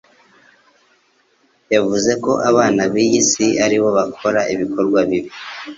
Yavuze 1.73 2.11
ko 2.23 2.31
“abana 2.49 2.81
b'iyi 2.91 3.19
si 3.29 3.45
ari 3.65 3.77
bo 3.81 3.89
bakora 3.97 4.39
ibikorwa 4.53 4.99
bibi 5.09 5.29